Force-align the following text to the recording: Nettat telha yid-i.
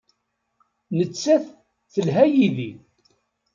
Nettat 0.97 1.45
telha 1.93 2.25
yid-i. 2.33 2.71